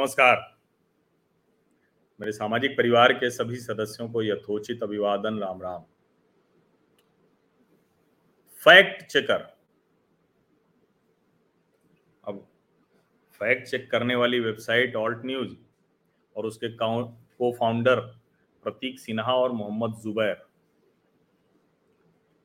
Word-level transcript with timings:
नमस्कार। 0.00 0.36
मेरे 2.20 2.32
सामाजिक 2.32 2.76
परिवार 2.76 3.12
के 3.12 3.30
सभी 3.30 3.56
सदस्यों 3.56 4.08
को 4.08 4.22
यथोचित 4.22 4.82
अभिवादन 4.82 5.38
राम 5.38 5.60
राम 5.62 5.82
फैक्ट 8.60 9.04
चेकर। 9.06 9.42
अब 12.24 12.38
फैक्ट 13.40 13.68
चेक 13.68 13.90
करने 13.90 14.14
वाली 14.14 14.40
वेबसाइट 14.40 14.96
ऑल्ट 14.96 15.26
न्यूज़ 15.26 15.54
और 16.36 16.46
उसके 16.46 16.68
को 16.76 17.52
फाउंडर 17.52 18.00
प्रतीक 18.64 18.98
सिन्हा 19.00 19.34
और 19.34 19.52
मोहम्मद 19.52 20.00
जुबैर। 20.00 20.42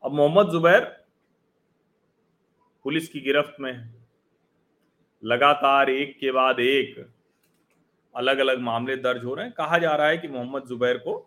अब 0.04 0.12
मोहम्मद 0.12 0.52
जुबैर 0.52 0.86
पुलिस 2.86 3.10
की 3.10 3.22
गिरफ्त 3.22 3.60
में 3.60 3.74
है। 3.74 3.94
लगातार 5.24 5.90
एक 5.90 6.18
के 6.20 6.32
बाद 6.32 6.60
एक 6.60 7.15
अलग 8.16 8.38
अलग 8.38 8.60
मामले 8.60 8.96
दर्ज 8.96 9.24
हो 9.24 9.34
रहे 9.36 9.46
हैं। 9.46 9.54
कहा 9.54 9.78
जा 9.78 9.96
रहा 9.96 10.08
है 10.08 10.18
कि 10.18 10.28
मोहम्मद 10.28 10.66
जुबैर 10.66 10.98
को 10.98 11.18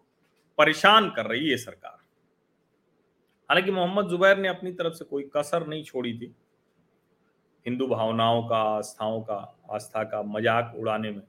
परेशान 0.58 1.10
कर 1.10 1.26
रही 1.26 1.50
है 1.50 1.56
सरकार। 1.56 1.96
हालाँकि 3.50 3.70
मोहम्मद 3.70 4.08
जुबैर 4.08 4.36
ने 4.36 4.48
अपनी 4.48 4.72
तरफ़ 4.72 4.94
से 4.94 5.04
कोई 5.04 5.30
कसर 5.36 5.66
नहीं 5.66 5.84
छोड़ी 5.84 6.12
थी। 6.18 6.34
हिंदू 7.66 7.86
भावनाओं 7.86 8.42
का, 8.42 8.56
आस्थाओं 8.56 9.20
का, 9.20 9.58
आस्था 9.70 10.02
का 10.04 10.22
मज़ाक 10.22 10.74
उड़ाने 10.78 11.10
में, 11.10 11.22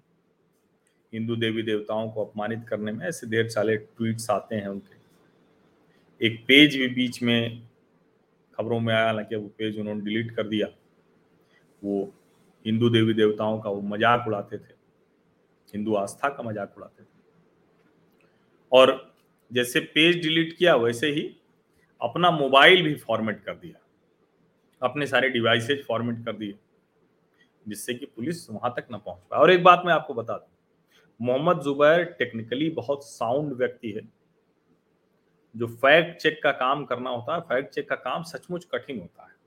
हिंदू 1.14 1.36
देवी 1.36 1.64
देवताओं 1.64 2.10
को 2.10 2.26
अपमानित 2.26 2.66
करने 2.70 2.92
में 2.92 3.06
ऐसे 3.08 3.28
देर 3.28 3.48
साले 3.48 3.76
ट्वीट्स 3.78 4.30
आते 4.30 4.56
हैं 4.56 4.68
उनके। 4.68 6.26
एक 6.26 6.44
पेज 6.48 6.76
भी 6.78 6.88
बीच 6.88 7.22
में 7.24 7.68
खबरों 8.54 8.80
में 8.80 8.94
आया, 8.94 9.06
हालाँकि 9.06 9.36
वो 9.36 9.48
पेज 9.48 9.80
उन्होंने 9.80 10.02
डिलीट 10.02 10.36
कर 10.36 10.48
दिया। 10.48 10.68
वो 11.84 12.12
हिंदू 12.66 12.90
देवी 12.90 13.14
देवताओं 13.14 13.60
का 13.60 13.70
वो 13.70 13.82
मज़ाक 13.82 14.28
उड़ाते 14.28 14.58
थे। 14.58 14.79
हिंदू 15.74 15.96
आस्था 15.96 16.30
का 16.30 16.44
मज़ाक 16.44 16.78
उड़ाते 16.78 17.04
थे। 17.04 17.08
और 18.72 19.14
जैसे 19.52 19.80
पेज 19.80 20.22
डिलीट 20.22 20.56
किया, 20.58 20.76
वैसे 20.76 21.08
ही 21.08 21.22
अपना 22.02 22.32
मोबाइल 22.32 22.84
भी 22.84 22.96
फॉर्मेट 22.98 23.44
कर 23.44 23.56
दिया। 23.56 23.80
अपने 24.82 25.08
सारे 25.08 25.30
डिवाइसेज 25.30 25.86
फॉर्मेट 25.86 26.24
कर 26.26 26.34
दिए, 26.34 26.58
जिससे 27.66 27.94
कि 27.94 28.06
पुलिस 28.06 28.50
वहाँ 28.50 28.74
तक 28.78 28.88
ना 28.92 28.98
पहुँच 28.98 29.20
पाए। 29.22 29.40
और 29.40 29.52
एक 29.52 29.64
बात 29.64 29.82
मैं 29.86 29.94
आपको 29.94 30.14
बता 30.14 30.34
दूँ, 30.34 30.48
मोहम्मद 31.20 31.62
जुबैर 31.62 32.04
टेक्निकली 32.20 32.70
बहुत 32.72 33.06
साउंड 33.06 33.54
व्यक्ति 33.54 33.92
है, 33.92 34.08
जो 35.56 35.68
फैक्ट 35.68 36.22
चेक 36.22 36.40
का 36.44 36.52
काम 36.52 36.84
करना 36.86 37.10
होता 37.10 37.36
है 37.36 37.42
फैक्ट 37.42 37.74
चेक 37.74 37.90
का 37.90 37.96
काम 37.98 38.24
सचमुच 38.24 38.66
कठिन 38.66 39.00
होता 39.00 39.24
है। 39.24 39.38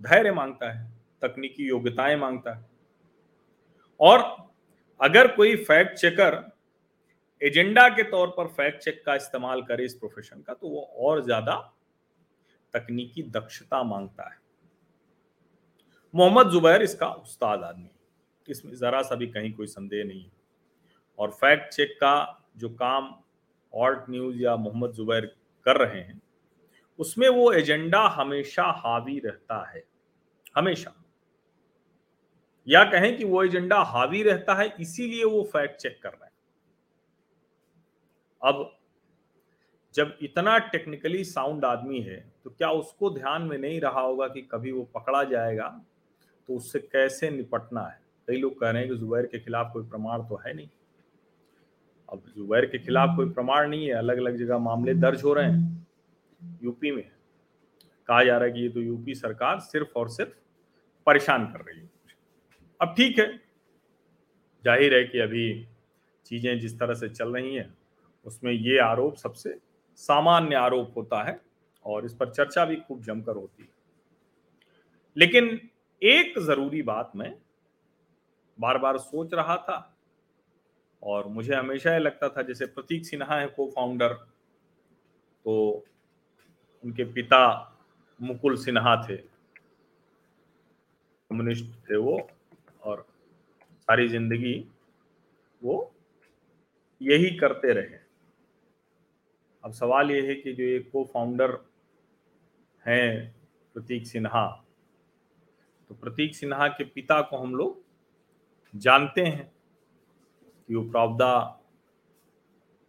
धैर्य 0.00 0.32
माँगता 0.32 0.70
है, 0.70 0.86
तकनीकी 1.22 1.68
योग्यताएँ 1.68 2.16
माँगता 2.16 2.54
है। 2.54 2.64
और 4.00 4.20
अगर 5.02 5.26
कोई 5.36 5.56
फैक्ट 5.64 5.96
चेकर 5.98 6.34
एजेंडा 7.42 7.88
के 7.88 8.02
तौर 8.02 8.28
पर 8.28 8.46
फैक्ट 8.48 8.82
चेक 8.82 9.02
का 9.06 9.14
इस्तेमाल 9.14 9.62
करे 9.62 9.84
इस 9.84 9.94
प्रोफेशन 9.94 10.42
का 10.42 10.54
तो 10.54 10.68
वो 10.68 10.82
और 11.00 11.22
ज़्यादा 11.24 11.54
तकनीकी 12.74 13.22
दक्षता 13.30 13.82
माँगता 13.82 14.28
है। 14.30 14.38
मोहम्मद 16.14 16.50
जुबैर 16.50 16.82
इसका 16.82 17.06
उस्ताद 17.08 17.62
आदमी 17.62 17.90
इसमें 18.48 18.74
जरा 18.76 19.02
सा 19.02 19.14
भी 19.14 19.26
कहीं 19.28 19.52
कोई 19.52 19.66
संदेह 19.66 20.04
नहीं 20.04 20.22
है। 20.22 20.30
और 21.18 21.30
फैक्ट 21.32 21.72
चेक 21.74 21.96
का 21.96 22.14
जो 22.56 22.68
काम 22.70 23.14
ऑल्ट 23.72 24.10
न्यूज़ 24.10 24.36
या 24.38 24.56
मोहम्मद 24.56 24.92
जुबैर 24.92 25.26
कर 25.66 25.76
रहे 25.76 26.00
हैं, 26.00 26.20
उसमें 26.98 27.28
वो 27.28 27.52
एजेंडा 27.52 28.06
हमेशा 28.10 28.64
हावी 28.78 29.18
रहता 29.18 29.64
है। 29.70 29.82
हमेशा। 30.56 30.94
या 32.66 32.84
कहें 32.84 33.16
कि 33.16 33.24
वो 33.24 33.42
एजेंडा 33.44 33.78
हावी 33.84 34.22
रहता 34.22 34.54
है, 34.54 34.74
इसीलिए 34.80 35.24
वो 35.24 35.42
फैक्ट 35.52 35.80
चेक 35.80 35.98
कर 36.02 36.08
रहे 36.08 36.24
हैं। 36.24 36.30
अब 38.42 38.70
जब 39.94 40.16
इतना 40.22 40.56
टेक्निकली 40.58 41.24
साउंड 41.24 41.64
आदमी 41.64 42.00
है 42.00 42.16
तो 42.44 42.50
क्या 42.50 42.70
उसको 42.72 43.10
ध्यान 43.10 43.42
में 43.42 43.56
नहीं 43.58 43.80
रहा 43.80 44.00
होगा 44.00 44.26
कि 44.28 44.42
कभी 44.42 44.72
वो 44.72 44.82
पकड़ा 44.94 45.22
जाएगा? 45.24 45.68
तो 46.48 46.56
उससे 46.56 46.78
कैसे 46.82 47.30
निपटना 47.30 47.80
है? 47.80 48.00
कई 48.28 48.36
लोग 48.36 48.58
कह 48.60 48.70
रहे 48.70 48.82
हैं 48.82 48.90
कि 48.90 48.96
जुबैर 48.96 49.26
के 49.26 49.38
खिलाफ 49.38 49.70
कोई 49.72 49.84
प्रमाण 49.84 50.22
तो 50.22 50.40
है 50.46 50.54
नहीं। 50.54 50.68
अब 52.08 52.22
जुबैर 52.36 52.66
के 52.66 52.78
खिलाफ 52.78 53.16
कोई 53.16 53.30
प्रमाण 53.30 53.68
नहीं 53.70 53.86
है 53.86 53.94
अलग 53.94 54.18
अलग 54.18 54.36
जगह 54.36 54.58
मामले 54.58 54.94
दर्ज 54.94 55.22
हो 55.24 55.32
रहे 55.34 55.50
हैं, 55.50 55.86
यूपी 56.62 56.90
में। 56.90 57.04
कहा 58.08 58.22
जा 58.24 58.36
रहा 58.36 58.44
है 58.44 58.52
कि 58.52 58.60
ये 58.60 58.68
तो 58.68 58.80
यूपी 58.80 59.14
सरकार 59.14 59.58
सिर्फ़ 59.60 59.98
और 59.98 60.08
सिर्फ़ 60.08 60.34
परेशान 61.06 61.46
कर 61.46 61.60
रही 61.60 61.80
है। 61.80 61.90
अब 62.82 62.94
ठीक 62.96 63.18
है, 63.18 63.26
ज़ाहिर 64.64 64.94
है 64.94 65.04
कि 65.04 65.18
अभी 65.20 65.44
चीज़ें 66.26 66.58
जिस 66.60 66.78
तरह 66.78 66.94
से 66.94 67.08
चल 67.08 67.34
रही 67.34 67.54
हैं, 67.54 67.74
उसमें 68.26 68.52
ये 68.52 68.78
आरोप 68.80 69.16
सबसे 69.16 69.54
सामान्य 69.98 70.56
आरोप 70.56 70.96
होता 70.96 71.22
है 71.22 71.40
और 71.84 72.04
इस 72.06 72.14
पर 72.14 72.30
चर्चा 72.30 72.64
भी 72.64 72.76
खूब 72.78 73.02
जमकर 73.02 73.36
होती 73.36 73.62
है। 73.62 73.68
लेकिन 75.16 75.58
एक 76.02 76.38
ज़रूरी 76.40 76.82
बात 76.82 77.12
मैं 77.16 77.34
बार 78.58 78.78
बार 78.78 78.98
सोच 78.98 79.34
रहा 79.34 79.56
था 79.58 79.78
और 81.02 81.26
मुझे 81.28 81.54
हमेशा 81.54 81.92
ये 81.92 81.98
लगता 81.98 82.28
था, 82.28 82.42
जैसे 82.42 82.66
प्रतीक 82.66 83.06
सिन्हा 83.06 83.38
है 83.38 83.46
को 83.48 83.66
फाउंडर 83.70 84.12
तो 85.44 85.84
उनके 86.84 87.04
पिता 87.12 87.42
मुकुल 88.20 88.56
सिन्हा 88.56 88.96
थे 89.02 89.16
कम्युनिस्ट 91.30 91.74
थे 91.90 91.96
वो। 91.96 92.18
और 92.82 93.06
सारी 93.80 94.08
ज़िंदगी 94.08 94.54
वो 95.62 95.92
यही 97.00 97.30
करते 97.38 97.72
रहे। 97.72 98.00
अब 99.64 99.72
सवाल 99.72 100.10
ये 100.10 100.20
है 100.28 100.34
कि 100.34 100.52
जो 100.52 100.64
एक 100.66 100.90
को 100.92 101.04
फाउंडर 101.04 101.50
हैं 102.86 103.34
प्रतीक 103.76 104.06
सिन्हा 104.06 104.46
तो 105.90 105.94
प्रतीक 105.94 106.34
सिन्हा 106.36 106.68
के 106.68 106.84
पिता 106.84 107.20
को 107.20 107.36
हम 107.36 107.54
लोग 107.54 107.80
जानते 108.74 109.20
हैं 109.20 109.50
कि 110.68 110.74
वो 110.74 110.82
प्रावदा 110.90 111.58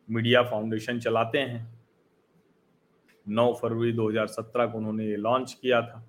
मीडिया 0.09 0.41
फाउंडेशन 0.43 0.99
चलाते 0.99 1.39
हैं। 1.39 1.71
9 3.25 3.53
फरवरी 3.53 3.91
2017 3.93 4.65
को 4.65 4.77
उन्होंने 4.77 5.05
ये 5.05 5.15
लॉन्च 5.17 5.53
किया 5.53 5.81
था। 5.81 6.03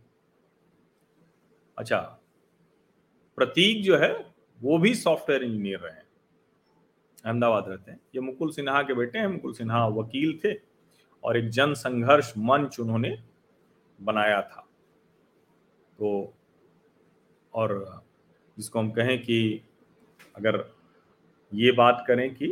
अच्छा 1.79 1.99
प्रतीक 3.37 3.85
जो 3.85 3.97
है, 3.97 4.35
वो 4.63 4.79
भी 4.79 4.95
सॉफ्टवेयर 4.95 5.43
इंजीनियर 5.43 5.79
रहे 5.79 5.93
हैं। 5.93 6.05
अहमदाबाद 7.25 7.65
रहते 7.69 7.91
हैं। 7.91 8.01
ये 8.15 8.21
मुकुल 8.21 8.51
सिन्हा 8.51 8.83
के 8.83 8.95
बेटे 8.95 9.19
हैं। 9.19 9.27
मुकुल 9.27 9.53
सिन्हा 9.53 9.87
वकील 9.87 10.41
थे 10.45 10.61
और 11.25 11.37
एक 11.37 11.49
जन 11.49 11.75
संघर्ष 11.75 12.35
मंच 12.39 12.81
उन्होंने 12.81 13.19
बनाया 14.01 14.43
था। 14.43 14.69
तो 15.99 16.35
और 17.55 18.03
जिसको 18.59 18.79
हम 18.79 18.91
कहें 18.91 19.23
कि 19.23 19.61
अगर 20.37 20.75
ये 21.55 21.73
बात 21.73 22.05
करें 22.09 22.35
कि 22.35 22.47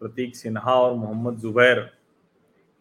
प्रतीक 0.00 0.36
सिन्हा 0.36 0.74
और 0.74 0.94
मोहम्मद 0.94 1.38
जुबैर 1.38 1.98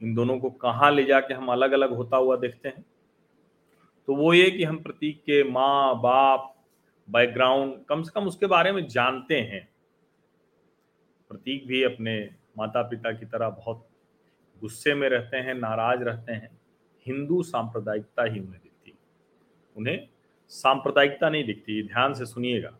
इन 0.03 0.13
दोनों 0.13 0.39
को 0.39 0.49
कहाँ 0.49 0.91
ले 0.91 1.03
जाके 1.03 1.33
हम 1.33 1.51
अलग 1.51 1.71
अलग 1.71 1.93
होता 1.93 2.17
हुआ 2.17 2.35
देखते 2.37 2.69
हैं 2.69 2.85
तो 4.07 4.15
वो 4.15 4.33
ये 4.33 4.51
कि 4.51 4.63
हम 4.63 4.77
प्रतीक 4.77 5.19
के 5.19 5.43
माँ 5.43 6.01
बाप 6.01 6.50
बैकग्राउंड 7.11 7.85
कम 7.85 8.03
से 8.03 8.11
कम 8.15 8.27
उसके 8.27 8.45
बारे 8.45 8.71
में 8.71 8.87
जानते 8.87 9.41
हैं। 9.41 9.69
प्रतीक 11.29 11.67
भी 11.67 11.83
अपने 11.83 12.29
माता 12.57 12.81
पिता 12.81 13.11
की 13.11 13.25
तरह 13.25 13.49
बहुत 13.49 13.87
गुस्से 14.61 14.93
में 14.93 15.09
रहते 15.09 15.37
हैं, 15.37 15.53
नाराज़ 15.53 15.99
रहते 15.99 16.31
हैं। 16.31 16.61
हिंदू 17.05 17.43
सांप्रदायिकता 17.43 18.23
ही 18.23 18.39
उन्हें 18.39 18.61
दिखती 18.63 18.93
उन्हें 19.77 20.07
सांप्रदायिकता 20.49 21.29
नहीं 21.29 21.43
दिखती 21.43 21.83
ध्यान 21.83 22.13
से 22.13 22.25
सुनिएगा। 22.25 22.77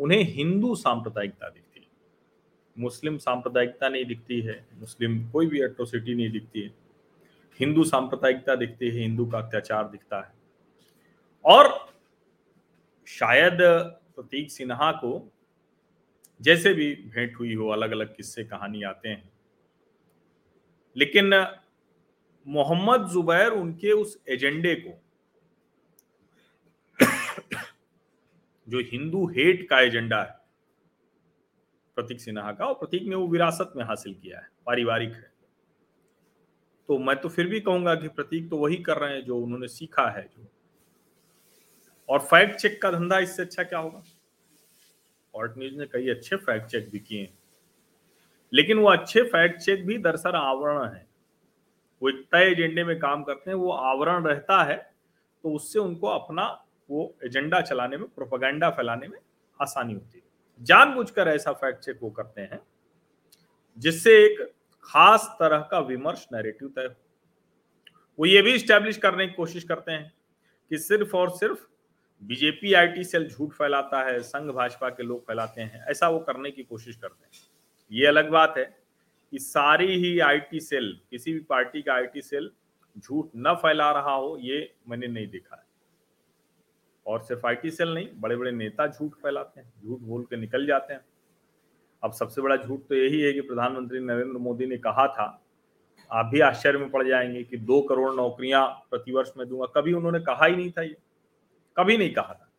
उन्हें 0.00 0.22
हिंदू 0.22 0.74
सांप्रदायिकता 0.74 1.48
दिखती 1.48 1.80
है। 1.80 1.86
मुस्लिम 2.78 3.18
सांप्रदायिकता 3.18 3.88
नहीं 3.88 4.04
दिखती 4.04 4.40
है, 4.40 4.66
मुस्लिम 4.74 5.30
कोई 5.30 5.46
भी 5.46 5.62
एट्रोसिटी 5.62 6.14
नहीं 6.14 6.30
दिखती 6.30 6.60
है। 6.60 6.70
हिंदू 7.60 7.84
सांप्रदायिकता 7.84 8.54
दिखती 8.54 8.86
है, 8.86 8.92
हिंदू 8.92 9.26
का 9.26 9.38
अत्याचार 9.38 9.88
दिखता 9.88 10.20
है। 10.20 10.32
और 11.44 11.87
शायद 13.08 13.58
प्रतीक 14.16 14.50
सिन्हा 14.50 14.90
को 14.92 15.10
जैसे 16.40 16.72
भी 16.74 16.94
भेंट 17.06 17.38
हुई 17.38 17.54
हो 17.54 17.68
अलग 17.68 17.90
अलग 17.90 18.14
किस्से, 18.16 18.44
कहानी 18.44 18.82
आते 18.82 19.08
हैं। 19.08 19.30
लेकिन 20.96 21.34
मोहम्मद 22.46 23.08
जुबैर 23.08 23.52
उनके 23.52 23.92
उस 23.92 24.18
एजेंडे 24.28 24.74
को, 24.74 24.98
जो 28.68 28.80
हिंदू 28.82 29.26
हेट 29.28 29.68
का 29.68 29.80
एजेंडा 29.80 30.22
है, 30.22 30.36
प्रतीक 31.96 32.20
सिन्हा 32.20 32.52
का, 32.52 32.66
और 32.66 32.74
प्रतीक 32.74 33.02
ने 33.02 33.16
वो 33.16 33.26
विरासत 33.28 33.72
में 33.76 33.84
हासिल 33.84 34.14
किया 34.14 34.38
है, 34.38 34.48
पारिवारिक 34.66 35.12
है। 35.12 35.32
तो 36.88 36.98
मैं 36.98 37.16
तो 37.16 37.28
फिर 37.28 37.48
भी 37.48 37.60
कहूँगा 37.60 37.94
कि 37.94 38.08
प्रतीक 38.08 38.48
तो 38.50 38.56
वही 38.56 38.76
कर 38.76 38.96
रहे 38.96 39.14
हैं 39.14 39.24
जो 39.24 39.38
उन्होंने 39.38 39.68
सीखा 39.68 40.08
है, 40.10 40.22
जो 40.28 40.46
और 42.08 42.18
फैक्ट 42.20 42.56
चेक 42.56 42.80
का 42.82 42.90
धंधा 42.90 43.18
इससे 43.18 43.42
अच्छा 43.42 43.62
क्या 43.62 43.78
होगा? 43.78 44.02
ऑल्ट 45.34 45.58
न्यूज़ 45.58 45.74
ने 45.74 45.86
कई 45.86 46.08
अच्छे 46.10 46.36
फैक्ट 46.36 46.66
चेक 46.66 46.88
भी 46.90 46.98
किए 47.00 47.28
लेकिन 48.52 48.78
वो 48.78 48.88
अच्छे 48.88 49.22
फैक्ट 49.24 49.60
चेक 49.60 49.86
भी 49.86 49.96
दरअसल 49.98 50.34
आवरण 50.34 50.84
है। 50.84 51.06
वो 52.02 52.08
एक 52.08 52.22
तय 52.32 52.50
एजेंडे 52.52 52.84
में 52.84 52.98
काम 52.98 53.22
करते 53.22 53.50
हैं, 53.50 53.56
वो 53.56 53.70
आवरण 53.70 54.24
रहता 54.24 54.62
है 54.64 54.76
तो 55.44 55.54
उससे 55.54 55.78
उनको 55.78 56.06
अपना 56.08 56.46
वो 56.88 57.14
एजेंडा 57.24 57.60
चलाने 57.60 57.96
में 57.96 58.06
प्रोपागेंडा 58.08 58.70
फैलाने 58.70 59.08
में 59.08 59.18
आसानी 59.60 59.94
होती 59.94 60.18
है। 60.18 60.24
जानबूझकर 60.60 61.28
ऐसा 61.28 61.52
फैक्ट 61.54 61.84
चेक 61.84 61.98
वो 62.02 62.10
करते 62.10 62.40
हैं, 62.42 62.60
जिससे 63.78 64.16
एक 64.24 64.40
खास 64.88 65.26
तरह 65.40 65.68
का 65.70 65.78
विमर्श 65.80 66.26
नैरेटिव 66.32 66.68
तय 66.68 66.84
हो। 66.84 66.94
वो 68.18 68.26
ये 68.26 68.42
भी 68.42 68.58
स्टैब्लिश 68.58 68.96
करने 68.98 69.26
की 69.26 69.34
कोशिश 69.34 69.64
करते 69.64 69.92
हैं 69.92 70.12
कि 70.70 70.78
सिर्फ़ 70.78 71.16
और 71.16 71.30
सिर्फ़ 71.30 71.66
बीजेपी 72.22 72.72
आईटी 72.74 73.04
सेल 73.04 73.28
झूठ 73.28 73.52
फैलाता 73.52 74.02
है, 74.02 74.20
संघ 74.20 74.50
भाजपा 74.50 74.88
के 74.88 75.02
लोग 75.02 75.26
फैलाते 75.26 75.60
हैं, 75.60 75.84
ऐसा 75.84 76.08
वो 76.08 76.18
करने 76.18 76.50
की 76.50 76.62
कोशिश 76.62 76.96
करते 76.96 77.24
हैं। 77.24 77.30
ये 77.92 78.06
अलग 78.06 78.30
बात 78.30 78.54
है 78.58 78.64
कि 79.32 79.38
सारी 79.38 79.86
ही 79.86 80.18
आईटी 80.18 80.60
सेल, 80.60 81.00
किसी 81.10 81.32
भी 81.32 81.40
पार्टी 81.40 81.82
का 81.82 81.94
आईटी 81.94 82.22
सेल 82.22 82.50
झूठ 82.98 83.30
न 83.36 83.54
फैला 83.54 83.90
रहा 83.92 84.12
हो, 84.12 84.38
ये 84.40 84.74
मैंने 84.88 85.06
नहीं 85.06 85.28
देखा 85.28 85.56
है। 85.56 85.62
और 87.06 87.20
सिर्फ़ 87.20 87.46
आईटी 87.46 87.70
सेल 87.70 87.94
नहीं 87.94 88.08
बड़े 88.14 88.36
बड़े 88.36 88.52
नेता 88.52 88.86
झूठ 88.86 89.12
फैलाते 89.12 89.60
हैं, 89.60 89.72
झूठ 89.84 89.98
बोल 89.98 90.22
के 90.22 90.36
निकल 90.36 90.66
जाते 90.66 90.94
हैं। 90.94 91.00
अब 92.02 92.12
सबसे 92.12 92.42
बड़ा 92.42 92.56
झूठ 92.56 92.80
तो 92.80 92.94
यही 92.94 93.20
है 93.20 93.32
कि 93.32 93.40
प्रधानमंत्री 93.40 94.00
नरेंद्र 94.00 94.38
मोदी 94.38 94.66
ने 94.66 94.76
कहा 94.78 95.06
था, 95.08 95.44
आप 96.12 96.26
भी 96.26 96.40
आश्चर्य 96.40 96.78
में 96.78 96.90
पड़ 96.90 97.06
जाएँगे 97.08 97.42
कि 97.44 97.56
दो 97.56 97.80
करोड़ 97.80 98.14
नौकरियाँ 98.14 98.66
प्रतिवर्ष 98.90 99.32
में 99.36 99.48
दूँगा। 99.48 99.66
कभी 99.66 99.92
उन्होंने 99.92 100.20
कहा 100.20 100.46
ही 100.46 100.56
नहीं 100.56 100.70
था 100.70 100.82
ये। 100.82 100.96
कभी 101.78 101.98
नहीं 101.98 102.14
कहा 102.14 102.34
था। 102.34 102.52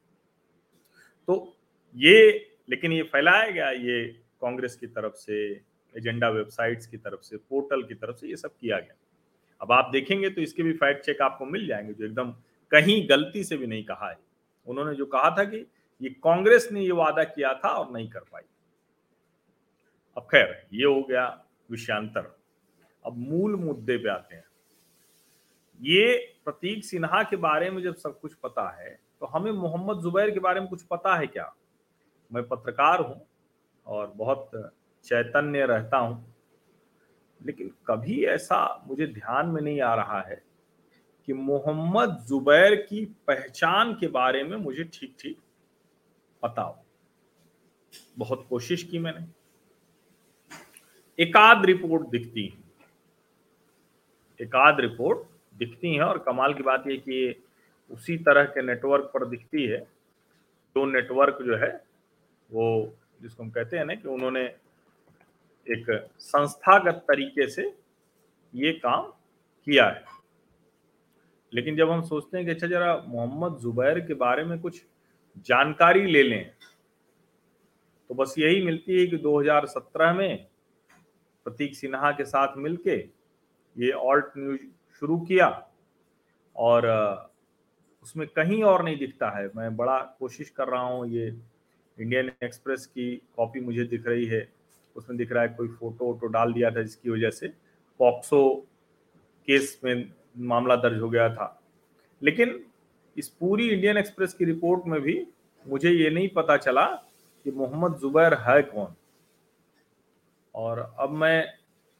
तो 1.27 1.57
ये, 1.95 2.49
लेकिन 2.69 2.91
ये 2.91 3.03
फैलाया 3.03 3.51
गया, 3.51 3.71
ये 3.71 4.07
कांग्रेस 4.41 4.75
की 4.75 4.87
तरफ़ 4.87 5.13
से, 5.13 5.61
एजेंडा 5.97 6.29
वेबसाइट्स 6.29 6.87
की 6.87 6.97
तरफ़ 6.97 7.21
से, 7.21 7.37
पोर्टल 7.37 7.83
की 7.83 7.93
तरफ़ 7.93 8.15
से 8.15 8.27
ये 8.27 8.37
सब 8.37 8.57
किया 8.57 8.79
गया। 8.79 8.95
अब 9.61 9.71
आप 9.71 9.89
देखेंगे 9.91 10.29
तो 10.29 10.41
इसके 10.41 10.63
भी 10.63 10.73
फैक्ट 10.73 11.05
चेक 11.05 11.21
आपको 11.21 11.45
मिल 11.45 11.67
जाएँगे, 11.67 11.93
जो 11.93 12.05
एकदम 12.05 12.31
कहीं 12.71 13.09
गलती 13.09 13.43
से 13.43 13.57
भी 13.57 13.67
नहीं 13.67 13.83
कहा 13.83 14.09
है। 14.09 14.17
उन्होंने 14.67 14.95
जो 14.95 15.05
कहा 15.05 15.35
था 15.37 15.43
कि 15.43 15.57
ये 16.01 16.09
कांग्रेस 16.09 16.69
ने 16.71 16.81
ये 16.81 16.91
वादा 16.91 17.23
किया 17.23 17.53
था 17.53 17.69
और 17.69 17.93
नहीं 17.93 18.09
कर 18.09 18.19
पाई। 18.19 18.43
अब 20.17 20.23
खैर, 20.23 20.67
ये 20.73 20.85
हो 20.85 21.03
गया 21.03 21.45
विषयांतर। 21.71 22.39
अब 23.05 23.17
मूल 23.17 23.55
मुद्दे 23.55 23.97
पे 23.97 24.09
आते 24.09 24.35
हैं। 24.35 24.43
ये 25.81 26.35
प्रतीक 26.45 26.85
सिन्हा 26.85 27.23
के 27.23 27.35
बारे 27.35 27.69
में 27.69 27.81
जब 27.81 27.95
सब 27.95 28.19
कुछ 28.19 28.33
पता 28.33 28.69
है 28.69 29.08
तो 29.19 29.25
हमें 29.25 29.51
मोहम्मद 29.51 30.01
जुबैर 30.01 30.31
के 30.31 30.39
बारे 30.39 30.59
में 30.59 30.69
कुछ 30.69 30.83
पता 30.83 31.15
है 31.15 31.27
क्या? 31.27 31.55
मैं 32.33 32.47
पत्रकार 32.47 32.99
हूँ 32.99 33.27
और 33.87 34.07
बहुत 34.07 34.51
चैतन्य 35.05 35.65
रहता 35.65 35.97
हूँ। 35.97 36.35
लेकिन 37.45 37.71
कभी 37.87 38.25
ऐसा 38.25 38.85
मुझे 38.87 39.07
ध्यान 39.07 39.47
में 39.47 39.61
नहीं 39.61 39.81
आ 39.81 39.95
रहा 39.95 40.21
है 40.21 40.43
कि 41.25 41.33
मोहम्मद 41.33 42.25
जुबैर 42.29 42.75
की 42.75 43.05
पहचान 43.05 43.93
के 43.93 44.07
बारे 44.07 44.43
में 44.43 44.57
मुझे 44.57 44.83
ठीक 44.83 45.15
ठीक 45.19 45.39
पता 46.41 46.61
हो। 46.61 46.85
बहुत 48.17 48.45
कोशिश 48.49 48.83
की 48.83 48.99
मैंने। 48.99 49.25
एकाध 51.23 51.65
रिपोर्ट 51.65 52.07
दिखती 52.07 52.47
है। 52.47 52.63
एकाध 54.41 54.79
रिपोर्ट 54.79 55.19
दिखती 55.57 55.95
है 55.95 56.01
और 56.01 56.17
कमाल 56.17 56.53
की 56.53 56.63
बात 56.63 56.83
यह 56.87 56.97
कि 56.97 57.43
उसी 57.91 58.17
तरह 58.17 58.43
के 58.43 58.61
नेटवर्क 58.61 59.03
पर 59.03 59.25
दिखती 59.25 59.65
है। 59.65 59.79
जो 60.75 60.85
नेटवर्क 60.85 61.37
जो 61.41 61.57
है, 61.57 61.83
वो 62.51 62.97
जिसको 63.21 63.43
हम 63.43 63.49
कहते 63.49 63.77
हैं 63.77 63.85
ना 63.85 63.95
कि 63.95 64.07
उन्होंने 64.07 64.41
एक 65.67 66.09
संस्थागत 66.19 66.93
तरीके 66.93 67.47
से 67.47 67.77
ये 68.55 68.71
काम 68.73 69.03
किया 69.65 69.87
है। 69.87 70.03
लेकिन 71.53 71.75
जब 71.75 71.89
हम 71.89 72.01
सोचते 72.01 72.37
हैं 72.37 72.45
कि 72.45 72.51
अच्छा 72.51 72.67
जरा 72.67 73.03
मोहम्मद 73.07 73.59
जुबैर 73.59 73.99
के 73.99 74.13
बारे 74.13 74.43
में 74.43 74.59
कुछ 74.59 74.85
जानकारी 75.37 76.05
ले 76.05 76.23
लें 76.23 76.51
तो 78.09 78.15
बस 78.15 78.35
यही 78.37 78.61
मिलती 78.61 78.99
है 78.99 79.07
कि 79.07 79.17
2017 79.17 80.13
में 80.13 80.47
प्रतीक 81.43 81.75
सिन्हा 81.75 82.11
के 82.11 82.25
साथ 82.25 82.57
मिलके 82.57 82.95
ये 83.77 83.91
ऑल्ट 83.91 84.25
न्यूज़ 84.37 84.61
शुरू 84.99 85.19
किया 85.19 85.71
और 86.55 86.85
उसमें 88.03 88.27
कहीं 88.27 88.61
और 88.63 88.83
नहीं 88.83 88.97
दिखता 88.97 89.29
है। 89.29 89.49
मैं 89.55 89.75
बड़ा 89.77 89.97
कोशिश 90.19 90.49
कर 90.49 90.67
रहा 90.67 90.81
हूँ 90.81 91.07
ये 91.07 91.27
इंडियन 91.97 92.31
एक्सप्रेस 92.43 92.85
की 92.85 93.15
कॉपी 93.35 93.59
मुझे 93.59 93.83
दिख 93.83 94.07
रही 94.07 94.25
है। 94.25 94.47
उसमें 94.95 95.17
दिख 95.17 95.31
रहा 95.31 95.43
है 95.43 95.49
कोई 95.49 95.67
फ़ोटो 95.69 96.05
वोटो 96.05 96.27
डाल 96.27 96.53
दिया 96.53 96.71
था 96.71 96.81
जिसकी 96.81 97.09
वजह 97.09 97.29
से 97.29 97.47
पॉक्सो 97.99 98.41
केस 99.47 99.79
में 99.83 100.11
मामला 100.37 100.75
दर्ज 100.75 101.01
हो 101.01 101.09
गया 101.09 101.29
था। 101.29 101.55
लेकिन 102.21 102.59
इस 103.17 103.27
पूरी 103.29 103.69
इंडियन 103.69 103.97
एक्सप्रेस 103.97 104.33
की 104.33 104.45
रिपोर्ट 104.45 104.87
में 104.87 104.99
भी 105.01 105.25
मुझे 105.65 105.91
ये 105.91 106.09
नहीं 106.09 106.29
पता 106.29 106.57
चला 106.57 106.85
कि 107.45 107.51
मोहम्मद 107.51 107.97
जुबैर 108.01 108.33
है 108.39 108.61
कौन। 108.63 108.95
और 110.55 110.79
अब 110.99 111.09
मैं 111.11 111.45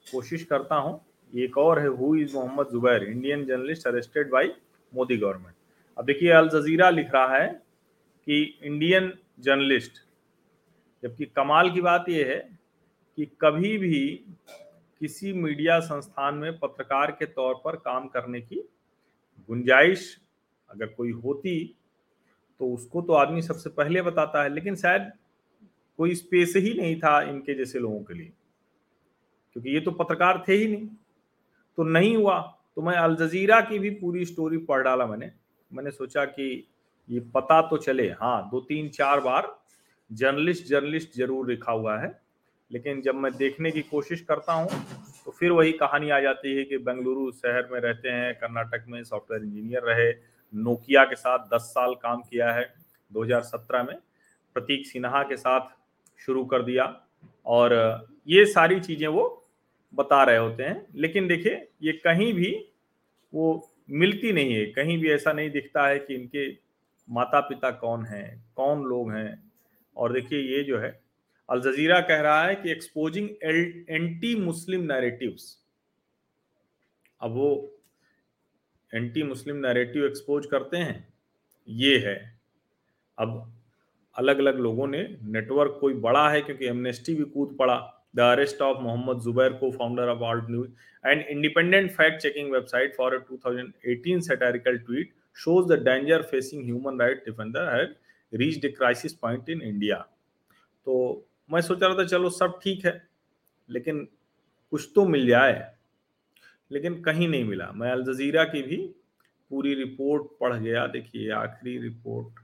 कोशिश 0.08 0.44
करता 0.44 0.76
हूँ, 0.76 1.00
एक 1.34 1.58
और 1.58 1.80
है 1.80 1.88
who 1.90 2.16
is 2.16 2.36
Mohammed 2.36 2.70
Zubair? 2.72 3.04
Indian 3.04 3.46
journalist 3.46 3.88
arrested 3.88 4.30
by 4.32 4.52
Modi 4.92 5.18
government 5.18 5.56
अब 6.00 6.06
देखिए 6.06 6.30
अल 6.32 6.48
जजीरा 6.50 6.90
लिख 6.90 7.10
रहा 7.14 7.38
है 7.38 7.48
कि 7.48 8.42
इंडियन 8.64 9.12
जर्नलिस्ट, 9.40 9.92
जबकि 11.04 11.26
कमाल 11.28 11.72
की 11.72 11.82
बात 11.82 12.06
यह 12.10 12.28
है 12.28 12.38
कि 13.18 13.26
कभी 13.42 13.78
भी 13.78 14.00
किसी 15.02 15.34
मीडिया 15.34 15.80
संस्थान 15.80 16.36
में 16.36 16.58
पत्रकार 16.60 17.12
के 17.12 17.26
तौर 17.26 17.56
पर 17.66 17.76
काम 17.78 18.08
करने 18.08 18.42
की 18.42 18.60
गुंजाइश 19.50 20.06
अगर 20.70 20.86
कोई 20.88 21.12
होती 21.14 21.56
तो 22.60 22.74
उसको 22.74 23.02
तो 23.02 23.14
आदमी 23.14 23.42
सबसे 23.42 23.70
पहले 23.72 24.02
बताता 24.02 24.44
है। 24.44 24.54
लेकिन 24.54 24.76
शायद 24.76 25.12
कोई 26.00 26.16
स्पेस 26.16 26.54
ही 26.58 26.74
नहीं 26.74 26.96
था 27.00 27.22
इनके 27.22 27.54
जैसे 27.54 27.80
लोगों 27.80 28.00
के 28.04 28.14
लिए, 28.14 28.32
क्योंकि 29.56 29.70
ये 29.70 29.80
तो 29.80 29.92
पत्रकार 29.92 30.44
थे 30.48 30.54
ही 30.54 30.68
नहीं। 30.68 30.88
तो 31.78 31.84
नहीं 31.84 32.16
हुआ। 32.18 32.40
तो 32.76 32.82
मैं 32.82 32.96
अल 32.96 33.16
जजीरा 33.16 33.60
की 33.62 33.80
भी 33.80 33.90
पूरी 33.92 34.26
स्टोरी 34.26 34.58
पढ़ 34.64 34.84
डाला 34.84 35.06
मैंने। 35.06 35.32
मैंने 35.72 35.92
सोचा 35.92 36.26
कि 36.28 36.68
ये 37.10 37.20
पता 37.36 37.62
तो 37.62 37.78
चले। 37.78 38.08
हाँ 38.12 38.50
दो 38.52 38.60
तीन 38.62 38.90
चार 38.90 39.20
बार 39.20 39.56
जर्नलिस्ट 40.12 40.68
जर्नलिस्ट 40.68 41.18
ज़रूर 41.18 41.50
लिखा 41.50 41.72
हुआ 41.72 41.98
है, 42.00 42.10
लेकिन 42.72 43.02
जब 43.02 43.16
मैं 43.16 43.32
देखने 43.34 43.72
की 43.72 43.82
कोशिश 43.84 44.22
करता 44.22 44.54
हूँ 44.54 44.70
तो 45.26 45.32
फिर 45.32 45.52
वही 45.52 45.72
कहानी 45.74 46.10
आ 46.10 46.20
जाती 46.20 46.56
है 46.58 46.64
कि 46.64 46.78
बेंगलुरु 46.80 47.32
शहर 47.34 47.68
में 47.72 47.80
रहते 47.80 48.10
हैं, 48.10 48.34
कर्नाटक 48.36 48.86
में 48.88 49.04
सॉफ्टवेयर 49.04 49.44
इंजीनियर 49.44 49.84
रहे, 49.84 50.12
नोकिया 50.54 51.04
के 51.06 51.16
साथ 51.16 51.48
10 51.50 51.62
साल 51.70 51.94
काम 51.96 52.22
किया 52.22 52.52
है 52.52 52.64
2017 53.12 53.84
में 53.84 53.96
प्रतीक 54.56 54.88
सिन्हा 54.88 55.24
के 55.24 55.38
साथ 55.38 55.68
शुरू 56.20 56.44
कर 56.46 56.64
दिया, 56.64 56.86
और 57.46 57.74
ये 58.28 58.46
सारी 58.48 58.80
चीज़ें 58.80 59.08
वो 59.08 59.26
बता 59.94 60.24
रहे 60.24 60.38
होते 60.38 60.64
हैं। 60.64 60.86
लेकिन 60.96 61.28
देखिए, 61.28 61.68
ये 61.82 61.92
कहीं 61.96 62.34
भी 62.34 62.52
वो 63.34 63.69
मिलती 63.90 64.32
नहीं 64.32 64.54
है। 64.54 64.66
कहीं 64.66 64.98
भी 64.98 65.12
ऐसा 65.12 65.34
नहीं 65.34 65.50
दिखता 65.50 65.88
है 65.88 66.00
कि 66.00 66.16
इनके 66.16 66.50
माता 67.08 67.40
पिता 67.40 67.72
कौन 67.72 68.06
हैं, 68.06 68.54
कौन 68.56 68.84
लोग 68.84 69.12
हैं। 69.12 69.52
और 69.96 70.14
देखिए, 70.14 70.40
ये 70.40 70.64
जो 70.64 70.80
है, 70.80 71.00
अल 71.50 71.62
जजीरा 71.62 72.00
कह 72.02 72.22
रहा 72.22 72.44
है 72.44 72.56
कि 72.56 72.72
एक्सपोजिंग 72.72 73.30
एंटी 73.90 74.36
मुस्लिम 74.36 74.82
नैरेटिव्स 74.82 75.58
अब 77.22 77.32
वो 77.32 77.76
एंटी 78.94 79.24
मुस्लिम 79.24 79.56
नैरेटिव 79.56 80.06
एक्सपोज 80.06 80.46
करते 80.46 80.78
हैं, 80.78 81.14
ये 81.68 81.98
है। 81.98 82.40
अब 83.18 83.54
अलग 84.16 84.40
अलग 84.40 84.60
लोगों 84.60 84.88
ने 84.88 85.18
नेटवर्क 85.24 85.78
कोई 85.82 85.94
बड़ा 85.94 86.30
है 86.30 86.42
क्योंकि 86.42 86.66
एमनेस्टी 86.66 87.16
भी 87.16 87.24
कूद 87.24 87.56
पड़ा। 87.60 87.99
The 88.16 88.20
arrest 88.20 88.62
of 88.62 88.78
Mohammed 88.78 89.22
Zubair 89.22 89.54
co 89.54 89.72
founder 89.72 90.04
of 90.04 90.24
Alt 90.24 90.50
News 90.50 90.70
and 91.08 91.22
independent 91.22 91.92
fact 91.92 92.22
checking 92.22 92.52
website 92.52 92.96
for 92.96 93.16
a 93.16 93.26
2018 93.34 94.22
satirical 94.22 94.78
tweet 94.78 95.14
shows 95.40 95.68
the 95.68 95.76
danger 95.78 96.18
facing 96.30 96.64
human 96.68 96.98
right 97.00 97.20
defender 97.26 97.62
had 97.72 97.92
reached 98.34 98.66
a 98.66 98.72
crisis 98.80 99.14
point 99.24 99.52
in 99.54 99.62
India. 99.62 99.98
तो 100.86 101.26
मैं 101.52 101.62
सोच 101.62 101.84
रहा 101.84 101.98
था, 101.98 102.06
चलो 102.06 102.30
सब 102.30 102.60
ठीक 102.64 102.86
है, 102.86 103.08
लेकिन 103.70 104.08
कुछ 104.72 104.92
तो 104.96 105.06
मिल 105.06 105.28
जाए। 105.28 105.74
लेकिन 106.72 107.02
कहीं 107.02 107.28
नहीं 107.28 107.44
मिला। 107.44 107.72
मैं 107.72 107.92
अल 107.92 108.04
जजीरा 108.04 108.44
की 108.44 108.62
भी 108.62 108.78
पूरी 109.50 109.74
रिपोर्ट 109.74 110.24
पढ़ 110.40 110.56
गया। 110.56 110.88
देखिए, 110.88 111.32
आखिरी 111.32 111.78
report 111.78 112.40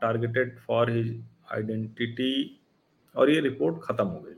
targeted 0.00 0.58
for 0.58 0.90
his 0.90 1.24
identity 1.52 2.60
और 3.16 3.30
ये 3.30 3.40
रिपोर्ट 3.40 3.82
खत्म 3.82 4.06
हो 4.06 4.20
गई। 4.20 4.34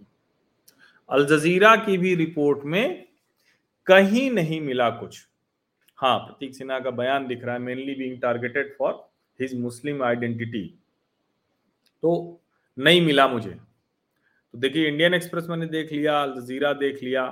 अल 1.08 1.26
जजीरा 1.26 1.74
की 1.76 1.98
भी 1.98 2.14
रिपोर्ट 2.16 2.64
में 2.64 3.06
कहीं 3.86 4.30
नहीं 4.30 4.60
मिला 4.60 4.88
कुछ। 4.92 5.24
हाँ 5.98 6.18
प्रतीक 6.18 6.54
सिन्हा 6.54 6.78
का 6.80 6.90
बयान 6.92 7.26
दिख 7.26 7.44
रहा 7.44 7.54
है 7.54 7.60
mainly 7.60 7.94
being 7.94 8.20
targeted 8.22 8.74
for 8.78 8.92
his 9.40 9.54
Muslim 9.60 10.02
identity 10.04 10.64
तो 12.02 12.40
नहीं 12.76 13.00
मिला 13.02 13.26
मुझे। 13.28 13.50
तो 13.50 14.58
देखिए 14.58 14.88
इंडियन 14.88 15.14
एक्सप्रेस 15.14 15.46
मैंने 15.48 15.66
देख 15.68 15.92
लिया 15.92 16.22
अल 16.22 16.34
जजीरा 16.34 16.72
देख 16.74 17.02
लिया, 17.02 17.24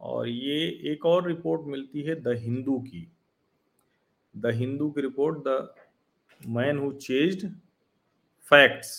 और 0.00 0.28
ये 0.28 0.56
एक 0.92 1.06
और 1.06 1.26
रिपोर्ट 1.26 1.66
मिलती 1.68 2.02
है 2.02 2.14
द 2.22 2.36
हिंदू 2.38 2.78
की। 2.80 3.06
द 4.34 4.50
हिंदू 4.54 4.90
की 4.90 5.00
report 5.00 5.38
the 5.38 5.74
man 6.40 6.78
who 6.78 6.90
chased 7.00 7.46
facts 8.46 8.90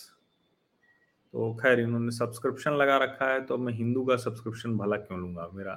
तो 1.35 1.53
खैर 1.53 1.79
इन्होंने 1.79 2.11
सब्सक्रिप्शन 2.11 2.71
लगा 2.71 2.97
रखा 2.97 3.25
है 3.31 3.39
तो 3.45 3.57
मैं 3.57 3.73
हिंदू 3.73 4.03
का 4.05 4.15
सब्सक्रिप्शन 4.15 4.75
भला 4.77 4.97
क्यों 4.97 5.19
लूँगा? 5.19 5.47
मेरा 5.53 5.73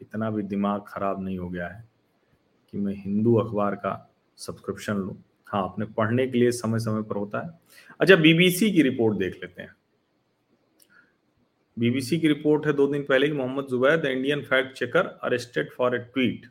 इतना 0.00 0.30
भी 0.30 0.42
दिमाग 0.42 0.80
खराब 0.88 1.22
नहीं 1.24 1.38
हो 1.38 1.48
गया 1.50 1.68
है 1.68 1.84
कि 2.72 2.78
मैं 2.78 2.94
हिंदू 2.94 3.34
अखबार 3.34 3.74
का 3.74 3.92
सब्सक्रिप्शन 4.38 4.96
लूँ। 4.96 5.14
हाँ 5.46 5.62
अपने 5.64 5.86
पढ़ने 5.98 6.26
के 6.26 6.38
लिए 6.38 6.50
समय 6.50 6.78
समय 6.78 7.02
पर 7.02 7.16
होता 7.16 7.40
है। 7.40 7.50
अच्छा 8.00 8.16
बीबीसी 8.16 8.70
की 8.72 8.82
रिपोर्ट 8.82 9.18
देख 9.18 9.38
लेते 9.42 9.62
हैं। 9.62 9.74
बीबीसी 11.76 12.18
की 12.20 12.28
रिपोर्ट 12.28 12.66
है 12.66 12.72
दो 12.72 12.86
दिन 12.86 13.02
पहले 13.02 13.28
कि, 13.28 13.34
Mohammed 13.34 13.66
Zubair, 13.70 13.96
the 13.96 14.06
Indian 14.06 14.42
fact 14.42 14.76
checker 14.78 15.06
arrested 15.22 15.70
for 15.72 15.96
a 15.96 15.98
tweet 15.98 16.50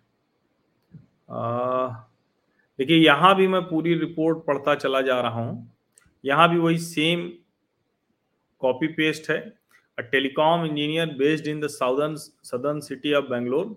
देखिए, 2.79 2.97
यहाँ 2.97 3.35
भी 3.35 3.47
मैं 3.47 3.61
पूरी 3.63 3.93
रिपोर्ट 3.99 4.45
पढ़ता 4.47 4.75
चला 4.77 5.01
जा 5.01 5.21
रहा 5.21 5.41
हूँ। 5.41 5.71
यहाँ 6.23 6.49
भी 6.49 6.57
वही 6.59 6.77
सेम 6.79 7.31
कॉपी 8.61 8.87
पेस्ट 8.97 9.29
है 9.31 9.39
telecom 9.97 10.65
engineer 10.65 11.15
based 11.17 11.47
in 11.47 11.61
the 11.61 11.67
southern 11.67 12.15
southern 12.15 12.79
city 12.89 13.13
of 13.13 13.25
Bangalore 13.25 13.75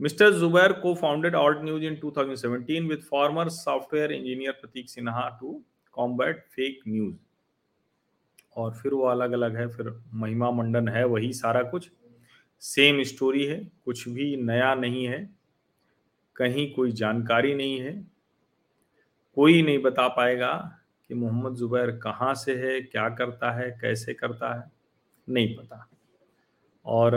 Mr. 0.00 0.28
Zubair 0.32 0.82
co-founded 0.82 1.36
Alt 1.36 1.62
News 1.62 1.84
in 1.84 1.96
2017 2.00 2.88
with 2.88 3.04
former 3.04 3.48
software 3.48 4.10
engineer 4.10 4.52
Pratik 4.52 4.88
Sinha 4.92 5.38
to 5.40 5.62
combat 5.94 6.40
fake 6.56 6.80
news. 6.86 7.14
और 8.56 8.74
फिर 8.74 8.94
वो 8.94 9.04
अलग 9.04 9.32
अलग 9.32 9.56
है, 9.56 9.66
फिर 9.68 9.90
महिमा 10.14 10.50
मंडन 10.50 10.88
है, 10.88 11.04
वही 11.04 11.32
सारा 11.32 11.62
कुछ 11.62 11.88
सेम 12.62 13.02
स्टोरी 13.02 13.44
है, 13.44 13.58
कुछ 13.84 14.08
भी 14.08 14.36
नया 14.36 14.74
नहीं 14.74 15.04
है, 15.04 15.30
कहीं 16.36 16.72
कोई 16.74 16.92
जानकारी 16.92 17.54
नहीं 17.54 17.80
है, 17.80 17.94
कोई 19.34 19.62
नहीं 19.62 19.78
बता 19.78 20.08
पाएगा 20.08 20.52
कि 21.14 21.20
मोहम्मद 21.20 21.54
जुबैर 21.54 21.90
कहाँ 21.90 22.34
से 22.34 22.54
है, 22.54 22.80
क्या 22.80 23.08
करता 23.08 23.50
है, 23.50 23.70
कैसे 23.80 24.14
करता 24.14 24.54
है, 24.54 24.70
नहीं 25.28 25.56
पता। 25.56 25.88
और 26.86 27.14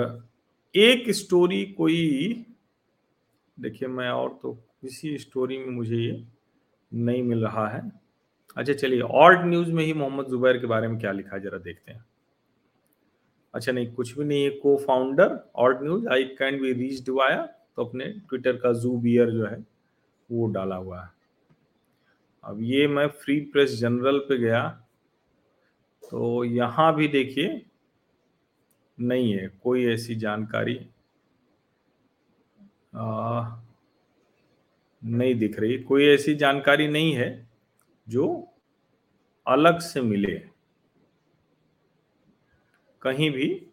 एक 0.75 1.09
स्टोरी 1.11 1.65
कोई, 1.65 2.45
देखिए 3.59 3.87
मैं 3.89 4.09
और 4.09 4.39
तो 4.41 4.53
किसी 4.81 5.17
स्टोरी 5.17 5.57
में 5.57 5.69
मुझे 5.69 5.97
ये 5.97 6.23
नहीं 6.93 7.23
मिल 7.23 7.43
रहा 7.43 7.67
है। 7.67 7.81
अच्छा 8.57 8.73
चलिए 8.73 9.01
ऑल्ट 9.01 9.39
न्यूज़ 9.41 9.71
में 9.71 9.83
ही 9.83 9.93
मोहम्मद 9.93 10.25
जुबैर 10.25 10.57
के 10.57 10.67
बारे 10.67 10.87
में 10.87 10.99
क्या 10.99 11.11
लिखा 11.11 11.35
है, 11.35 11.41
जरा 11.41 11.57
देखते 11.57 11.91
हैं। 11.91 12.05
अच्छा 13.53 13.71
नहीं, 13.71 13.91
कुछ 13.93 14.17
भी 14.17 14.25
नहीं 14.25 14.43
है 14.43 14.49
co 14.49 14.77
founder 14.77 15.39
Alt 15.55 15.81
News 15.81 16.07
I 16.07 16.23
can 16.23 16.61
be 16.61 16.73
reach 16.73 17.09
via 17.09 17.45
तो 17.75 17.85
अपने 17.85 18.05
ट्विटर 18.05 18.57
का 18.57 18.73
जू 18.73 18.97
बियर 18.97 19.31
जो 19.31 19.45
है, 19.45 19.65
वो 20.31 20.47
डाला 20.47 20.75
हुआ 20.75 21.03
है। 21.03 21.16
अब 22.47 22.61
ये 22.61 22.87
मैं 22.87 23.07
फ्री 23.07 23.39
प्रेस 23.39 23.71
जनरल 23.71 24.19
पे 24.19 24.37
गया 24.37 24.69
तो 26.09 26.43
यहाँ 26.43 26.95
भी 26.95 27.07
देखिए 27.07 27.65
नहीं 28.99 29.33
है 29.33 29.47
कोई 29.47 29.85
ऐसी 29.85 30.15
जानकारी 30.15 30.87
आ, 32.95 33.55
नहीं 35.03 35.35
दिख 35.35 35.59
रही 35.59 35.77
कोई 35.77 36.05
ऐसी 36.07 36.35
जानकारी 36.35 36.87
नहीं 36.87 37.13
है 37.13 37.49
जो 38.09 38.47
अलग 39.47 39.79
से 39.79 40.01
मिले 40.01 40.41
कहीं 43.01 43.31
भी 43.31 43.67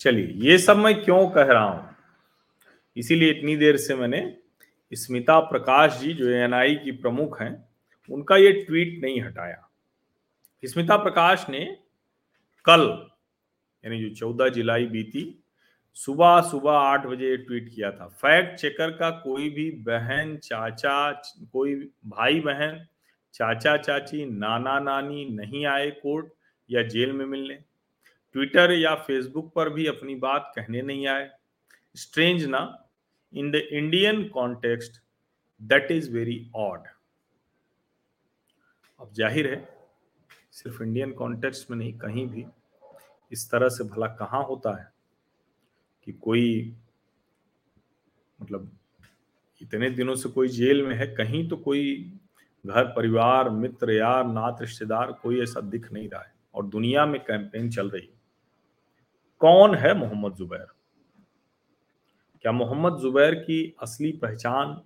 चलिए। 0.00 0.26
ये 0.26 0.58
सब 0.58 0.76
मैं 0.76 1.04
क्यों 1.04 1.30
कह 1.30 1.44
रहा 1.44 1.64
हूँ? 1.64 1.96
इसीलिए 2.96 3.30
इतनी 3.30 3.56
देर 3.56 3.76
से 3.76 3.94
मैंने 3.94 4.36
स्मिता 4.94 5.40
प्रकाश 5.40 5.98
जी 5.98 6.12
जो 6.12 6.28
एनआई 6.28 6.74
की 6.74 6.90
प्रमुख 6.90 7.40
हैं, 7.42 7.68
उनका 8.10 8.36
ये 8.36 8.52
ट्वीट 8.52 9.00
नहीं 9.02 9.20
हटाया। 9.20 9.70
स्मिता 10.64 10.96
प्रकाश 10.96 11.46
ने 11.48 11.78
कल, 12.64 13.10
यानी 13.84 14.00
जो 14.00 14.14
चौदह 14.14 14.48
जुलाई 14.48 14.86
बीती, 14.86 15.44
सुबह 15.94 16.40
सुबह 16.40 16.72
आठ 16.72 17.06
बजे 17.06 17.36
ट्वीट 17.36 17.68
किया 17.74 17.90
था। 17.90 18.08
फैक्ट 18.08 18.60
चेकर 18.60 18.90
का 18.90 19.10
कोई 19.10 19.50
भी 19.50 19.70
बहन, 19.70 20.36
चाचा, 20.36 21.12
कोई 21.52 21.74
भाई 22.06 22.40
बहन, 22.40 22.86
चाचा, 23.34 23.76
चाची, 23.76 24.24
नाना, 24.26 24.78
नानी 24.80 25.24
नहीं 25.24 25.66
आए 25.66 25.90
कोर्ट 25.90 26.26
या 26.70 26.82
जेल 26.82 27.12
में 27.12 27.26
मिलने। 27.26 27.54
ट्विटर 28.32 28.72
या 28.72 28.94
फेसबुक 28.94 29.52
पर 29.54 29.68
भी 29.68 29.86
अपनी 29.86 30.14
बात 30.14 30.52
कहने 30.56 30.82
नहीं 30.82 31.06
आए। 31.06 31.30
स्ट्रेंज 31.96 32.44
ना 32.44 32.87
in 33.32 33.50
the 33.50 33.54
Indian 33.54 34.22
context 34.28 35.00
that 35.60 35.90
is 35.90 36.10
very 36.12 36.50
odd 36.56 36.86
अब 39.00 39.12
ज़ाहिर 39.14 39.46
है, 39.46 39.68
सिर्फ़ 40.52 40.82
इंडियन 40.82 41.12
कॉन्टेक्स्ट 41.12 41.70
में 41.70 41.76
नहीं, 41.78 41.92
कहीं 41.98 42.26
भी 42.28 42.44
इस 43.32 43.50
तरह 43.50 43.68
से 43.68 43.84
भला 43.84 44.06
कहाँ 44.16 44.42
होता 44.44 44.76
है 44.76 44.90
कि 46.06 46.12
कोई 46.12 46.74
मतलब 48.38 48.70
इतने 49.60 49.90
दिनों 49.90 50.14
से 50.14 50.28
कोई 50.28 50.48
जेल 50.48 50.82
में 50.86 50.94
है, 50.96 51.06
कहीं 51.06 51.48
तो 51.48 51.56
कोई 51.56 52.12
घर, 52.64 52.84
परिवार, 52.86 53.50
मित्र, 53.50 53.92
यार, 53.92 54.26
नात, 54.26 54.60
रिश्तेदार, 54.60 55.12
कोई 55.12 55.40
ऐसा 55.42 55.60
दिख 55.60 55.92
नहीं 55.92 56.08
रहा 56.08 56.22
है। 56.22 56.32
और 56.54 56.66
दुनिया 56.66 57.06
में 57.06 57.20
कैंपेन 57.20 57.70
चल 57.70 57.90
रही 57.90 58.08
कौन 59.40 59.74
है 59.74 59.92
मोहम्मद 59.94 60.34
जुबैर? 60.34 60.66
क्या 62.42 62.52
मोहम्मद 62.52 62.98
जुबैर 62.98 63.34
की 63.34 63.74
असली 63.82 64.12
पहचान 64.12 64.82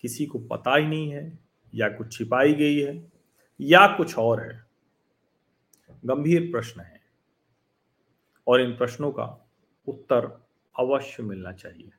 किसी 0.00 0.26
को 0.26 0.38
पता 0.38 0.76
ही 0.76 0.86
नहीं 0.86 1.10
है, 1.10 1.38
या 1.74 1.88
कुछ 1.88 2.18
छिपाई 2.18 2.54
गई 2.54 2.80
है, 2.80 3.12
या 3.60 3.96
कुछ 3.96 4.18
और 4.18 4.40
है? 4.40 4.66
गंभीर 6.04 6.52
प्रश्न 6.52 6.80
है। 6.80 7.00
और 8.46 8.60
इन 8.60 8.76
प्रश्नों 8.76 9.12
का 9.12 9.50
उत्तर 9.88 10.46
अवश्य 10.78 11.22
मिलना 11.22 11.52
चाहिए। 11.52 11.90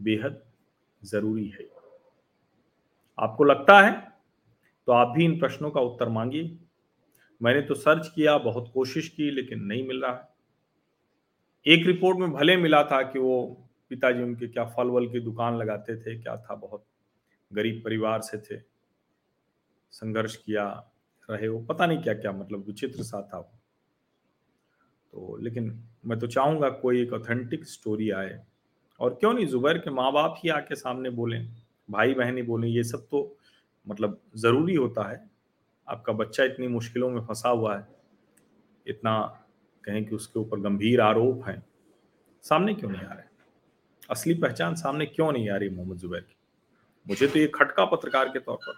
बेहद 0.00 0.42
ज़रूरी 1.04 1.48
है। 1.48 1.68
आपको 3.18 3.44
लगता 3.44 3.80
है? 3.80 4.12
तो 4.86 4.92
आप 4.92 5.08
भी 5.08 5.24
इन 5.24 5.38
प्रश्नों 5.38 5.70
का 5.70 5.80
उत्तर 5.80 6.08
मांगिए। 6.08 6.58
मैंने 7.42 7.60
तो 7.60 7.74
सर्च 7.74 8.12
किया, 8.14 8.38
बहुत 8.38 8.70
कोशिश 8.74 9.08
की, 9.08 9.30
लेकिन 9.30 9.62
नहीं 9.62 9.88
मिल 9.88 10.02
रहा 10.02 10.16
है। 10.16 10.28
एक 11.66 11.86
रिपोर्ट 11.86 12.18
में 12.18 12.32
भले 12.32 12.56
मिला 12.56 12.84
था 12.84 13.02
कि 13.02 13.18
वो 13.18 13.65
पिताजी 13.90 14.22
उनके 14.22 14.48
क्या 14.48 14.64
फल 14.66 14.88
वल 14.88 15.08
की 15.08 15.20
दुकान 15.20 15.56
लगाते 15.56 15.96
थे, 15.96 16.16
क्या 16.18 16.36
था, 16.36 16.54
बहुत 16.54 16.84
गरीब 17.50 17.80
परिवार 17.84 18.20
से 18.20 18.38
थे। 18.40 18.60
संघर्ष 19.92 20.36
किया 20.36 20.64
रहे 21.28 21.48
वो, 21.48 21.60
पता 21.60 21.86
नहीं 21.86 22.02
क्या 22.02 22.14
क्या 22.14 22.32
मतलब 22.32 22.66
विचित्र 22.66 23.02
सा 23.02 23.20
था 23.24 23.38
वो। 23.38 23.52
तो 25.12 25.36
लेकिन 25.36 25.72
मैं 26.06 26.18
तो 26.18 26.26
चाहूँगा 26.26 26.68
कोई 26.70 27.02
एक 27.02 27.12
ऑथेंटिक 27.12 27.64
स्टोरी 27.64 28.10
आए। 28.10 28.40
और 29.00 29.14
क्यों 29.14 29.32
नहीं, 29.34 29.46
जुबैर 29.46 29.78
के 29.78 29.90
माँ 29.90 30.12
बाप 30.12 30.34
ही 30.38 30.50
आके 30.50 30.74
सामने 30.74 31.10
बोलें 31.10 31.46
भाई 31.88 32.14
बहन 32.14 32.36
ही 32.36 32.42
बोलें, 32.42 32.68
ये 32.68 32.84
सब 32.84 33.06
तो 33.10 33.36
मतलब 33.86 34.20
ज़रूरी 34.36 34.74
होता 34.74 35.08
है। 35.10 35.24
आपका 35.88 36.12
बच्चा 36.12 36.44
इतनी 36.44 36.68
मुश्किलों 36.68 37.10
में 37.10 37.20
फंसा 37.20 37.48
हुआ 37.48 37.76
है, 37.76 37.86
इतना 38.86 39.18
कहें 39.84 40.04
कि 40.04 40.14
उसके 40.14 40.38
ऊपर 40.40 40.60
गंभीर 40.60 41.00
आरोप 41.00 41.46
हैं, 41.48 41.62
सामने 42.44 42.74
क्यों 42.74 42.90
नहीं 42.90 43.02
आ 43.02 43.12
रहे? 43.12 43.25
असली 44.10 44.34
पहचान 44.34 44.74
सामने 44.74 45.06
क्यों 45.06 45.30
नहीं 45.32 45.48
आ 45.50 45.56
रही 45.56 45.68
मोहम्मद 45.68 45.96
जुबैर 45.96 46.20
की? 46.20 46.36
मुझे 47.06 47.26
तो 47.26 47.38
ये 47.38 47.46
खटका 47.54 47.84
पत्रकार 47.84 48.28
के 48.28 48.38
तौर 48.38 48.56
पर। 48.56 48.74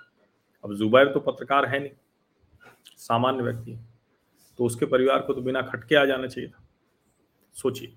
अब 0.64 0.74
जुबैर 0.74 1.12
तो 1.12 1.20
पत्रकार 1.20 1.66
है 1.66 1.78
नहीं, 1.80 1.90
सामान्य 2.96 3.42
व्यक्ति 3.42 3.72
है। 3.72 3.86
तो 4.58 4.64
उसके 4.64 4.86
परिवार 4.86 5.20
को 5.20 5.34
तो 5.34 5.40
बिना 5.40 5.62
खटके 5.62 5.96
आ 5.96 6.04
जाना 6.04 6.26
चाहिए 6.26 6.50
था। 6.50 6.64
सोचिए, 7.56 7.92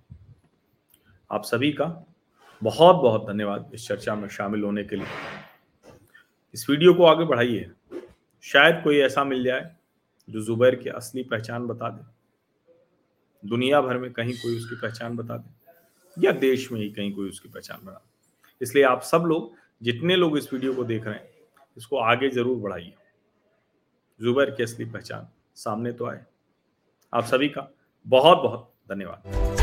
आप 1.30 1.44
सभी 1.44 1.72
का 1.72 1.86
बहुत 2.62 2.96
बहुत 2.96 3.28
धन्यवाद 3.28 3.72
इस 3.74 3.88
चर्चा 3.88 4.16
में 4.16 4.28
शामिल 4.30 4.64
होने 4.64 4.84
के 4.84 4.96
लिए। 4.96 5.08
इस 6.54 6.70
वीडियो 6.70 6.94
को 6.94 7.04
आगे 7.04 7.26
बढ़ाइए। 7.26 7.70
शायद 8.44 8.82
कोई 8.84 8.98
ऐसा 8.98 9.24
मिल 9.24 9.44
जाए 9.44 9.76
जो 10.28 10.42
जुबैर 10.42 10.76
की 10.76 10.90
असली 10.90 11.24
पहचान 11.24 11.68
बता 11.68 11.90
दे। 11.90 12.04
दुनिया 13.44 13.82
भर 13.82 13.98
में 13.98 14.12
कहीं 14.14 14.34
कोई 14.34 14.58
उसकी 14.58 14.76
पहचान 14.76 15.16
बता 15.16 15.38
दे। 15.38 15.61
या 16.18 16.32
देश 16.32 16.72
में 16.72 16.80
ही 16.80 16.90
कहीं 16.90 17.12
कोई 17.14 17.30
उसकी 17.30 17.50
पहचान 17.50 17.86
बना। 17.86 18.02
इसलिए 18.62 18.84
आप 18.84 19.02
सब 19.02 19.24
लोग 19.28 19.52
जितने 19.82 20.16
लोग 20.16 20.38
इस 20.38 20.52
वीडियो 20.54 20.74
को 20.74 20.84
देख 20.84 21.06
रहे 21.06 21.16
हैं, 21.16 21.30
इसको 21.78 21.98
आगे 22.00 22.30
ज़रूर 22.30 22.58
बढ़ाइए। 22.58 22.94
जुबैर 24.20 24.52
की 24.52 24.64
असली 24.64 24.86
पहचान 24.86 25.28
सामने 25.56 25.92
तो 25.92 26.06
आए। 26.06 26.24
आप 27.14 27.26
सभी 27.26 27.50
का 27.50 27.68
बहुत 28.06 28.38
बहुत 28.38 28.72
धन्यवाद। 28.90 29.61